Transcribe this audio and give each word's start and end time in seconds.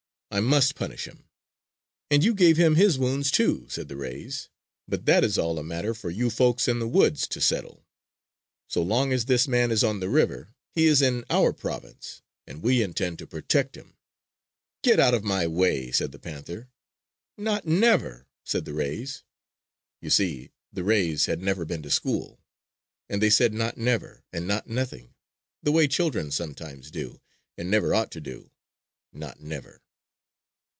"I 0.33 0.39
must 0.39 0.75
punish 0.75 1.07
him!" 1.09 1.27
"And 2.09 2.23
you 2.23 2.33
gave 2.33 2.55
him 2.55 2.75
his 2.75 2.97
wounds, 2.97 3.31
too," 3.31 3.67
said 3.69 3.89
the 3.89 3.97
rays. 3.97 4.47
"But 4.87 5.05
that 5.05 5.25
is 5.25 5.37
all 5.37 5.59
a 5.59 5.63
matter 5.63 5.93
for 5.93 6.09
you 6.09 6.29
folks 6.29 6.69
in 6.69 6.79
the 6.79 6.87
woods 6.87 7.27
to 7.27 7.41
settle. 7.41 7.85
So 8.69 8.81
long 8.81 9.11
as 9.11 9.25
this 9.25 9.45
man 9.45 9.71
is 9.71 9.83
on 9.83 9.99
the 9.99 10.07
river, 10.07 10.55
he 10.71 10.85
is 10.85 11.01
in 11.01 11.25
our 11.29 11.51
province 11.51 12.21
and 12.47 12.63
we 12.63 12.81
intend 12.81 13.19
to 13.19 13.27
protect 13.27 13.75
him!" 13.75 13.97
"Get 14.83 15.01
out 15.01 15.13
of 15.13 15.25
my 15.25 15.47
way!" 15.47 15.91
said 15.91 16.13
the 16.13 16.17
panther. 16.19 16.69
"Not 17.37 17.67
never!" 17.67 18.25
said 18.45 18.63
the 18.63 18.73
rays. 18.73 19.23
You 19.99 20.09
see, 20.09 20.51
the 20.71 20.85
rays 20.85 21.25
had 21.25 21.41
never 21.41 21.65
been 21.65 21.83
to 21.83 21.91
school; 21.91 22.41
and 23.09 23.21
they 23.21 23.29
said 23.29 23.53
"not 23.53 23.75
never" 23.77 24.23
and 24.31 24.47
"not 24.47 24.65
nothing" 24.65 25.13
the 25.61 25.73
way 25.73 25.89
children 25.89 26.31
sometimes 26.31 26.89
do 26.89 27.19
and 27.57 27.69
never 27.69 27.93
ought 27.93 28.11
to 28.13 28.21
do, 28.21 28.49
not 29.11 29.41
never! 29.41 29.79